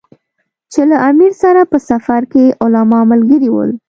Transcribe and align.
چې 0.71 0.81
له 0.89 0.97
امیر 1.09 1.33
سره 1.43 1.61
په 1.71 1.77
سفر 1.89 2.21
کې 2.31 2.45
علما 2.61 2.99
ملګري 3.11 3.49
ول. 3.51 3.71